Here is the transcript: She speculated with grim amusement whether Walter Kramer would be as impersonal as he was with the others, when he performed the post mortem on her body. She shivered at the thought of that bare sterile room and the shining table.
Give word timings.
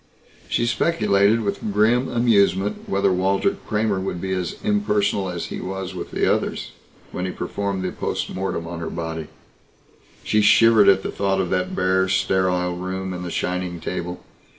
She 0.49 0.65
speculated 0.65 1.41
with 1.41 1.59
grim 1.71 2.07
amusement 2.09 2.89
whether 2.89 3.13
Walter 3.13 3.55
Kramer 3.67 3.99
would 3.99 4.19
be 4.19 4.31
as 4.33 4.55
impersonal 4.63 5.29
as 5.29 5.45
he 5.53 5.61
was 5.61 5.93
with 5.93 6.09
the 6.09 6.25
others, 6.25 6.71
when 7.11 7.25
he 7.25 7.31
performed 7.31 7.83
the 7.83 7.91
post 7.91 8.33
mortem 8.33 8.65
on 8.65 8.79
her 8.79 8.89
body. 8.89 9.27
She 10.23 10.41
shivered 10.41 10.89
at 10.89 11.03
the 11.03 11.11
thought 11.11 11.39
of 11.39 11.51
that 11.51 11.75
bare 11.75 12.09
sterile 12.09 12.77
room 12.77 13.13
and 13.13 13.23
the 13.23 13.29
shining 13.29 13.79
table. 13.79 14.23